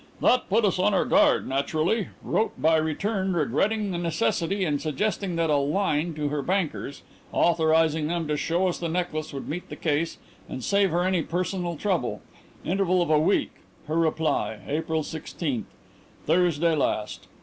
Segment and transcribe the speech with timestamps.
[0.19, 2.07] "That put us on our guard naturally.
[2.23, 8.07] Wrote by return regretting the necessity and suggesting that a line to her bankers, authorizing
[8.07, 10.17] them to show us the necklace, would meet the case
[10.49, 12.23] and save her any personal trouble.
[12.65, 13.51] Interval of a week.
[13.85, 15.67] Her reply, April sixteenth.
[16.25, 17.27] Thursday last.